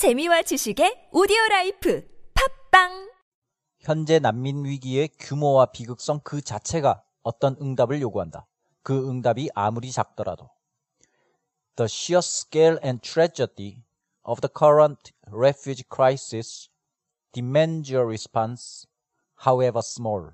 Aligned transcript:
재미와 0.00 0.40
지식의 0.40 1.10
오디오 1.12 1.36
라이프 1.50 2.08
팝빵 2.70 3.12
현재 3.80 4.18
난민 4.18 4.64
위기의 4.64 5.10
규모와 5.18 5.66
비극성 5.72 6.20
그 6.24 6.40
자체가 6.40 7.02
어떤 7.22 7.54
응답을 7.60 8.00
요구한다. 8.00 8.46
그 8.82 9.10
응답이 9.10 9.50
아무리 9.54 9.92
작더라도. 9.92 10.48
The 11.76 11.84
sheer 11.84 12.20
scale 12.24 12.78
and 12.82 13.02
tragedy 13.02 13.84
of 14.24 14.40
the 14.40 14.48
current 14.48 15.12
refugee 15.30 15.84
crisis 15.86 16.70
demands 17.32 17.92
your 17.92 18.08
response, 18.08 18.86
however 19.44 19.82
small. 19.84 20.30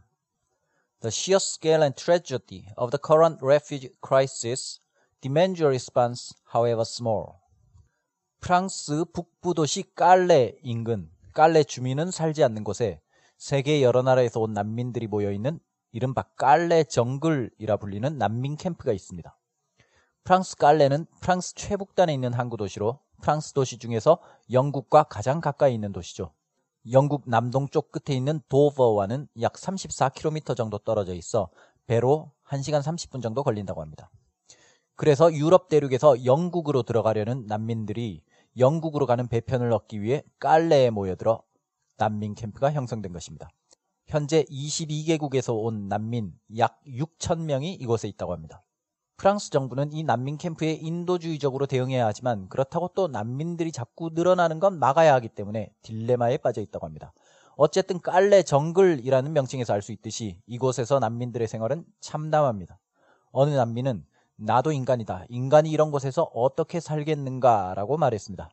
The 1.00 1.10
sheer 1.10 1.40
scale 1.42 1.82
and 1.82 1.96
tragedy 2.00 2.68
of 2.76 2.92
the 2.92 3.02
current 3.02 3.42
refugee 3.42 3.90
crisis 4.00 4.78
demands 5.20 5.60
your 5.60 5.72
response, 5.72 6.30
however 6.54 6.84
small. 6.84 7.45
프랑스 8.46 9.04
북부 9.12 9.54
도시 9.54 9.82
깔레 9.96 10.58
인근 10.62 11.10
깔레 11.32 11.64
주민은 11.64 12.12
살지 12.12 12.44
않는 12.44 12.62
곳에 12.62 13.00
세계 13.36 13.82
여러 13.82 14.02
나라에서 14.02 14.38
온 14.38 14.52
난민들이 14.52 15.08
모여 15.08 15.32
있는 15.32 15.58
이른바 15.90 16.22
깔레 16.36 16.84
정글이라 16.84 17.76
불리는 17.78 18.18
난민 18.18 18.54
캠프가 18.54 18.92
있습니다. 18.92 19.36
프랑스 20.22 20.56
깔레는 20.58 21.06
프랑스 21.20 21.56
최북단에 21.56 22.14
있는 22.14 22.32
항구 22.34 22.56
도시로 22.56 23.00
프랑스 23.20 23.52
도시 23.52 23.78
중에서 23.78 24.20
영국과 24.52 25.02
가장 25.02 25.40
가까이 25.40 25.74
있는 25.74 25.90
도시죠. 25.90 26.32
영국 26.92 27.24
남동쪽 27.26 27.90
끝에 27.90 28.16
있는 28.16 28.40
도버와는 28.48 29.26
약 29.40 29.54
34km 29.54 30.56
정도 30.56 30.78
떨어져 30.78 31.14
있어 31.14 31.48
배로 31.88 32.30
1시간 32.46 32.80
30분 32.80 33.24
정도 33.24 33.42
걸린다고 33.42 33.80
합니다. 33.80 34.08
그래서 34.94 35.32
유럽 35.32 35.68
대륙에서 35.68 36.24
영국으로 36.24 36.82
들어가려는 36.82 37.46
난민들이 37.46 38.22
영국으로 38.58 39.06
가는 39.06 39.28
배편을 39.28 39.72
얻기 39.72 40.02
위해 40.02 40.22
깔레에 40.38 40.90
모여들어 40.90 41.42
난민 41.96 42.34
캠프가 42.34 42.72
형성된 42.72 43.12
것입니다. 43.12 43.48
현재 44.06 44.44
22개국에서 44.44 45.54
온 45.54 45.88
난민 45.88 46.32
약 46.58 46.80
6천 46.86 47.42
명이 47.42 47.74
이곳에 47.74 48.08
있다고 48.08 48.32
합니다. 48.32 48.62
프랑스 49.16 49.50
정부는 49.50 49.92
이 49.92 50.02
난민 50.02 50.36
캠프에 50.36 50.72
인도주의적으로 50.72 51.66
대응해야 51.66 52.06
하지만 52.06 52.48
그렇다고 52.48 52.88
또 52.94 53.08
난민들이 53.08 53.72
자꾸 53.72 54.10
늘어나는 54.12 54.60
건 54.60 54.78
막아야 54.78 55.14
하기 55.14 55.30
때문에 55.30 55.72
딜레마에 55.82 56.36
빠져 56.38 56.60
있다고 56.60 56.86
합니다. 56.86 57.12
어쨌든 57.56 58.00
깔레 58.00 58.42
정글이라는 58.42 59.32
명칭에서 59.32 59.72
알 59.72 59.80
수 59.80 59.92
있듯이 59.92 60.42
이곳에서 60.46 60.98
난민들의 60.98 61.48
생활은 61.48 61.86
참담합니다. 62.00 62.78
어느 63.32 63.50
난민은 63.50 64.04
나도 64.36 64.72
인간이다. 64.72 65.24
인간이 65.28 65.70
이런 65.70 65.90
곳에서 65.90 66.22
어떻게 66.34 66.80
살겠는가라고 66.80 67.96
말했습니다. 67.96 68.50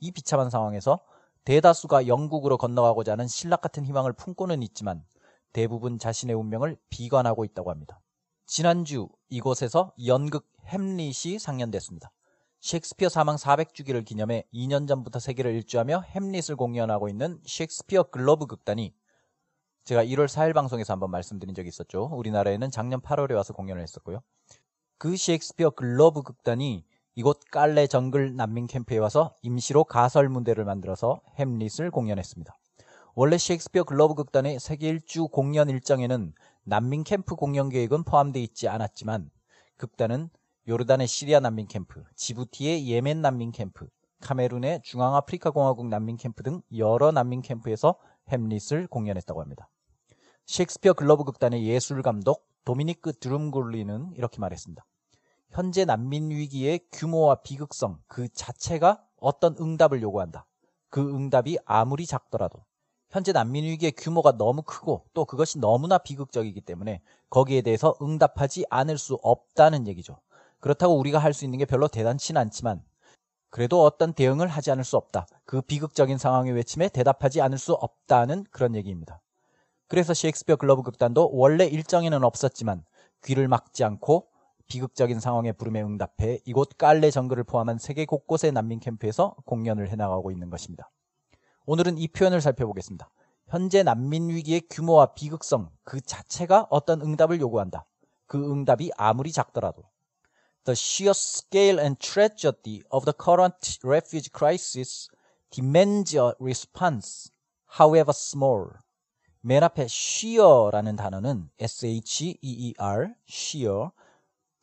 이 0.00 0.12
비참한 0.12 0.50
상황에서 0.50 1.00
대다수가 1.44 2.06
영국으로 2.06 2.56
건너가고자 2.56 3.12
하는 3.12 3.26
신락 3.26 3.60
같은 3.60 3.84
희망을 3.84 4.12
품고는 4.12 4.62
있지만 4.62 5.04
대부분 5.52 5.98
자신의 5.98 6.34
운명을 6.36 6.76
비관하고 6.88 7.44
있다고 7.44 7.70
합니다. 7.70 8.00
지난주 8.46 9.08
이곳에서 9.28 9.92
연극 10.06 10.46
햄릿이 10.66 11.38
상연됐습니다. 11.38 12.12
셰익스피어 12.60 13.08
사망 13.08 13.36
400주기를 13.36 14.04
기념해 14.04 14.44
2년 14.54 14.88
전부터 14.88 15.18
세계를 15.18 15.52
일주하며 15.54 16.00
햄릿을 16.00 16.56
공연하고 16.56 17.08
있는 17.08 17.40
셰익스피어 17.44 18.04
글러브 18.04 18.46
극단이 18.46 18.94
제가 19.84 20.02
1월 20.02 20.26
4일 20.26 20.54
방송에서 20.54 20.94
한번 20.94 21.10
말씀드린 21.10 21.54
적이 21.54 21.68
있었죠. 21.68 22.08
우리나라에는 22.14 22.70
작년 22.70 23.02
8월에 23.02 23.34
와서 23.34 23.52
공연을 23.52 23.82
했었고요. 23.82 24.22
그 25.04 25.18
셰익스피어 25.18 25.68
글로브 25.68 26.22
극단이 26.22 26.82
이곳 27.14 27.38
깔레 27.50 27.88
정글 27.88 28.36
난민 28.36 28.66
캠프에 28.66 28.96
와서 28.96 29.34
임시로 29.42 29.84
가설 29.84 30.30
무대를 30.30 30.64
만들어서 30.64 31.20
햄릿을 31.38 31.90
공연했습니다. 31.90 32.56
원래 33.14 33.36
셰익스피어 33.36 33.84
글로브 33.84 34.14
극단의 34.14 34.58
세계 34.60 34.88
일주 34.88 35.28
공연 35.28 35.68
일정에는 35.68 36.32
난민 36.62 37.04
캠프 37.04 37.34
공연 37.34 37.68
계획은 37.68 38.04
포함되어 38.04 38.42
있지 38.42 38.66
않았지만 38.66 39.28
극단은 39.76 40.30
요르단의 40.66 41.06
시리아 41.06 41.38
난민 41.38 41.68
캠프, 41.68 42.02
지부티의 42.16 42.88
예멘 42.88 43.20
난민 43.20 43.52
캠프, 43.52 43.86
카메룬의 44.22 44.80
중앙아프리카 44.84 45.50
공화국 45.50 45.86
난민 45.86 46.16
캠프 46.16 46.42
등 46.42 46.62
여러 46.78 47.12
난민 47.12 47.42
캠프에서 47.42 47.96
햄릿을 48.30 48.86
공연했다고 48.86 49.42
합니다. 49.42 49.68
셰익스피어 50.46 50.94
글러브 50.94 51.24
극단의 51.24 51.66
예술 51.66 52.00
감독 52.00 52.48
도미니크 52.64 53.18
드룸굴리는 53.18 54.14
이렇게 54.16 54.40
말했습니다. 54.40 54.82
현재 55.54 55.84
난민 55.84 56.30
위기의 56.30 56.80
규모와 56.90 57.36
비극성 57.36 58.00
그 58.08 58.28
자체가 58.28 59.04
어떤 59.20 59.54
응답을 59.60 60.02
요구한다. 60.02 60.46
그 60.90 61.14
응답이 61.14 61.58
아무리 61.64 62.06
작더라도 62.06 62.64
현재 63.10 63.30
난민 63.30 63.62
위기의 63.64 63.92
규모가 63.92 64.36
너무 64.36 64.62
크고 64.62 65.04
또 65.14 65.24
그것이 65.24 65.60
너무나 65.60 65.98
비극적이기 65.98 66.60
때문에 66.62 67.02
거기에 67.30 67.62
대해서 67.62 67.94
응답하지 68.02 68.64
않을 68.68 68.98
수 68.98 69.14
없다는 69.22 69.86
얘기죠. 69.86 70.18
그렇다고 70.58 70.98
우리가 70.98 71.20
할 71.20 71.32
수 71.32 71.44
있는 71.44 71.60
게 71.60 71.66
별로 71.66 71.86
대단치는 71.86 72.40
않지만 72.40 72.82
그래도 73.50 73.84
어떤 73.84 74.12
대응을 74.12 74.48
하지 74.48 74.72
않을 74.72 74.82
수 74.82 74.96
없다. 74.96 75.28
그 75.44 75.62
비극적인 75.62 76.18
상황의 76.18 76.52
외침에 76.54 76.88
대답하지 76.88 77.40
않을 77.40 77.58
수 77.58 77.74
없다는 77.74 78.44
그런 78.50 78.74
얘기입니다. 78.74 79.20
그래서 79.86 80.14
셰익스피어 80.14 80.56
글러브 80.56 80.82
극단도 80.82 81.30
원래 81.32 81.64
일정에는 81.66 82.24
없었지만 82.24 82.84
귀를 83.22 83.46
막지 83.46 83.84
않고 83.84 84.26
비극적인 84.68 85.20
상황의 85.20 85.54
부름에 85.54 85.82
응답해 85.82 86.40
이곳 86.44 86.76
깔레 86.78 87.10
정글을 87.10 87.44
포함한 87.44 87.78
세계 87.78 88.04
곳곳의 88.04 88.52
난민 88.52 88.80
캠프에서 88.80 89.36
공연을 89.44 89.88
해나가고 89.88 90.30
있는 90.30 90.50
것입니다. 90.50 90.90
오늘은 91.66 91.98
이 91.98 92.08
표현을 92.08 92.40
살펴보겠습니다. 92.40 93.10
현재 93.48 93.82
난민 93.82 94.28
위기의 94.30 94.62
규모와 94.70 95.14
비극성 95.14 95.70
그 95.84 96.00
자체가 96.00 96.66
어떤 96.70 97.02
응답을 97.02 97.40
요구한다. 97.40 97.86
그 98.26 98.50
응답이 98.50 98.90
아무리 98.96 99.32
작더라도 99.32 99.84
The 100.64 100.72
sheer 100.72 101.10
scale 101.10 101.78
and 101.78 101.98
tragedy 101.98 102.82
of 102.90 103.04
the 103.04 103.12
current 103.12 103.78
refugee 103.84 104.30
crisis 104.34 105.08
demands 105.50 106.16
a 106.16 106.32
response, 106.40 107.30
however 107.78 108.12
small. 108.14 108.70
맨 109.42 109.62
앞에 109.62 109.82
sheer라는 109.82 110.96
단어는 110.96 111.50
S-H-E-E-R, 111.60 113.14
sheer, 113.28 113.90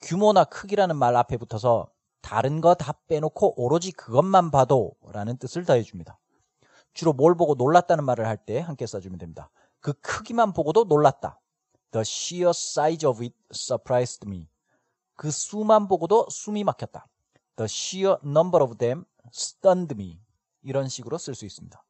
규모나 0.01 0.43
크기라는 0.45 0.95
말 0.95 1.15
앞에 1.15 1.37
붙어서 1.37 1.87
다른 2.21 2.61
거 2.61 2.73
다 2.75 2.93
빼놓고 3.07 3.61
오로지 3.61 3.91
그것만 3.91 4.51
봐도 4.51 4.93
라는 5.11 5.37
뜻을 5.37 5.65
더해줍니다. 5.65 6.19
주로 6.93 7.13
뭘 7.13 7.35
보고 7.35 7.55
놀랐다는 7.55 8.03
말을 8.03 8.27
할 8.27 8.37
때 8.37 8.59
함께 8.59 8.85
써주면 8.85 9.17
됩니다. 9.19 9.49
그 9.79 9.93
크기만 9.93 10.53
보고도 10.53 10.85
놀랐다. 10.85 11.39
The 11.91 12.01
sheer 12.01 12.49
size 12.49 13.07
of 13.07 13.23
it 13.23 13.35
surprised 13.53 14.27
me. 14.27 14.47
그 15.15 15.31
수만 15.31 15.87
보고도 15.87 16.27
숨이 16.29 16.63
막혔다. 16.63 17.07
The 17.55 17.65
sheer 17.65 18.17
number 18.23 18.63
of 18.63 18.77
them 18.77 19.05
stunned 19.33 19.93
me. 19.95 20.19
이런 20.63 20.87
식으로 20.87 21.17
쓸 21.17 21.35
수 21.35 21.45
있습니다. 21.45 21.83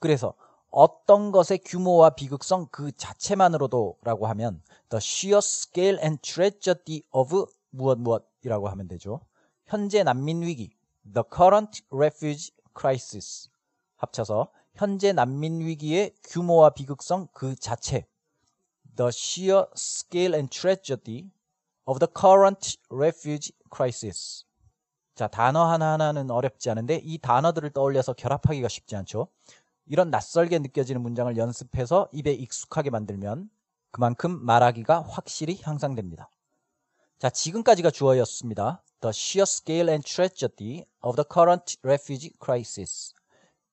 그래서 0.00 0.34
어떤 0.70 1.30
것의 1.32 1.60
규모와 1.64 2.10
비극성 2.10 2.66
그 2.70 2.92
자체만으로도 2.96 3.98
라고 4.02 4.26
하면 4.28 4.62
the 4.90 4.98
sheer 4.98 5.38
scale 5.38 5.98
and 6.02 6.20
tragedy 6.20 7.02
of 7.12 7.46
무엇 7.76 7.98
무엇이라고 7.98 8.68
하면 8.68 8.88
되죠. 8.88 9.20
현재 9.66 10.02
난민 10.02 10.42
위기 10.42 10.70
the 11.04 11.22
current 11.34 11.82
refugee 11.90 12.54
crisis 12.76 13.48
합쳐서 13.96 14.50
현재 14.74 15.12
난민 15.12 15.60
위기의 15.60 16.14
규모와 16.24 16.70
비극성 16.70 17.28
그 17.32 17.54
자체 17.54 18.06
the 18.96 19.08
sheer 19.08 19.66
scale 19.76 20.34
and 20.34 20.50
tragedy 20.50 21.30
of 21.86 21.98
the 21.98 22.08
current 22.12 22.76
refugee 22.90 23.54
crisis. 23.74 24.44
자, 25.14 25.28
단어 25.28 25.64
하나하나는 25.64 26.30
어렵지 26.30 26.68
않은데 26.68 27.00
이 27.02 27.18
단어들을 27.18 27.70
떠올려서 27.70 28.12
결합하기가 28.12 28.68
쉽지 28.68 28.96
않죠. 28.96 29.28
이런 29.86 30.10
낯설게 30.10 30.58
느껴지는 30.58 31.00
문장을 31.00 31.34
연습해서 31.36 32.08
입에 32.12 32.32
익숙하게 32.32 32.90
만들면 32.90 33.48
그만큼 33.92 34.44
말하기가 34.44 35.02
확실히 35.02 35.58
향상됩니다. 35.62 36.28
자, 37.18 37.30
지금까지가 37.30 37.90
주어였습니다. 37.90 38.82
The 39.00 39.10
sheer 39.10 39.44
scale 39.44 39.88
and 39.88 40.06
tragedy 40.06 40.84
of 41.00 41.16
the 41.16 41.24
current 41.32 41.78
refugee 41.82 42.34
crisis. 42.42 43.14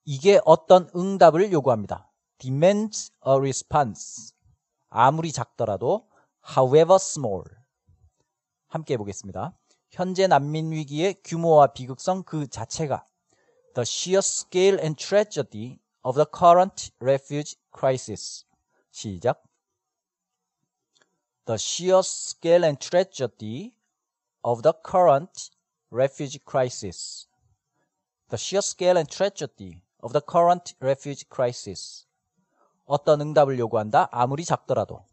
이게 0.06 0.40
어떤 0.46 0.90
응답을 0.96 1.52
요구합니다. 1.52 2.10
demands 2.38 3.12
a 3.28 3.34
response. 3.36 4.34
아무리 4.90 5.34
작더라도 5.34 6.08
however 6.56 6.96
small. 6.96 7.44
함께 8.70 8.94
해보겠습니다. 8.94 9.58
현재 9.92 10.26
난민 10.28 10.72
위기의 10.72 11.22
규모와 11.26 11.74
비극성 11.74 12.24
그 12.24 12.48
자체가 12.48 13.06
the 13.76 13.84
sheer 13.84 14.20
scale 14.20 14.80
and 14.80 14.96
tragedy 14.96 15.80
of 16.04 16.16
the 16.16 16.26
current 16.34 16.92
refugee 17.02 17.60
crisis. 17.76 18.46
시작. 18.92 19.44
The 21.46 21.58
sheer 21.58 22.02
scale 22.04 22.64
and 22.64 22.80
tragedy 22.80 23.76
of 24.46 24.64
the 24.64 24.72
current 24.72 25.50
refugee 25.92 26.40
crisis. 26.40 27.28
The 28.30 28.38
sheer 28.38 28.62
scale 28.62 28.98
and 28.98 29.10
tragedy 29.10 29.84
of 30.02 30.14
the 30.14 30.22
current 30.22 30.74
refugee 30.80 31.28
crisis. 31.30 32.06
어떤 32.86 33.20
응답을 33.22 33.60
요구한다. 33.60 34.08
아무리 34.12 34.46
작더라도. 34.46 35.06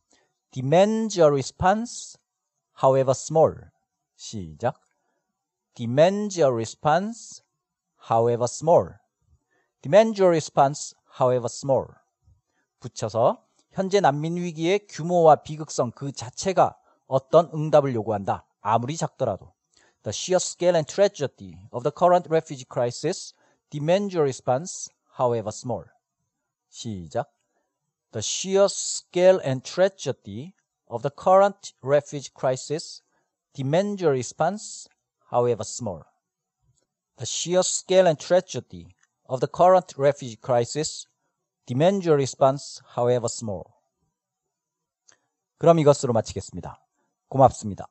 Demands 0.52 1.18
a 1.18 1.26
response, 1.26 2.16
however 2.80 3.12
small. 3.12 3.54
시작. 4.16 4.74
Demands 5.74 6.38
a 6.40 6.48
response, 6.48 7.42
however 8.08 8.46
small. 8.46 8.94
Demands 9.82 10.20
a 10.20 10.28
response, 10.28 10.94
however 11.18 11.48
small. 11.48 11.86
붙여서 12.80 13.49
현재 13.71 13.99
난민 13.99 14.37
위기의 14.37 14.87
규모와 14.87 15.43
비극성 15.43 15.91
그 15.91 16.11
자체가 16.11 16.77
어떤 17.07 17.49
응답을 17.53 17.93
요구한다. 17.93 18.45
아무리 18.61 18.97
작더라도. 18.97 19.53
The 20.03 20.11
sheer 20.11 20.37
scale 20.37 20.75
and 20.75 20.87
tragedy 20.87 21.57
of 21.71 21.83
the 21.83 21.91
current 21.91 22.29
refugee 22.29 22.67
crisis 22.71 23.33
demands 23.69 24.15
a 24.15 24.21
response, 24.21 24.89
however 25.17 25.49
small. 25.49 25.85
시작. 26.69 27.25
The 28.11 28.21
sheer 28.21 28.65
scale 28.69 29.39
and 29.43 29.63
tragedy 29.63 30.53
of 30.87 31.01
the 31.01 31.09
current 31.09 31.73
refugee 31.81 32.31
crisis 32.33 33.01
demands 33.53 34.03
a 34.03 34.09
response, 34.09 34.87
however 35.31 35.63
small. 35.63 36.03
The 37.17 37.25
sheer 37.25 37.63
scale 37.63 38.07
and 38.07 38.19
tragedy 38.19 38.95
of 39.27 39.39
the 39.39 39.47
current 39.47 39.93
refugee 39.97 40.37
crisis 40.37 41.07
demands 41.66 42.06
a 42.08 42.12
response, 42.12 42.82
however 42.96 43.26
small. 43.28 43.64
그럼 45.58 45.78
이것으로 45.78 46.12
마치겠습니다. 46.12 46.80
고맙습니다. 47.28 47.86